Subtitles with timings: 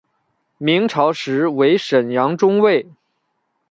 [0.57, 2.83] 明朝时为沈阳中卫。